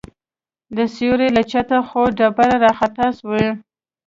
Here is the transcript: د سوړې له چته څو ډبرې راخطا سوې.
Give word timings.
د 0.75 0.77
سوړې 0.95 1.29
له 1.35 1.43
چته 1.51 1.77
څو 1.89 2.03
ډبرې 2.17 2.57
راخطا 2.65 3.07
سوې. 3.19 3.47